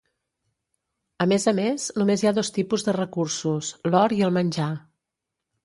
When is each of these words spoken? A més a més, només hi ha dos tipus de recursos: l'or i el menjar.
A 1.25 1.27
més 1.33 1.45
a 1.51 1.53
més, 1.59 1.85
només 2.03 2.25
hi 2.25 2.31
ha 2.31 2.33
dos 2.39 2.51
tipus 2.57 2.87
de 2.89 2.97
recursos: 2.99 3.71
l'or 3.93 4.19
i 4.21 4.25
el 4.31 4.37
menjar. 4.43 4.73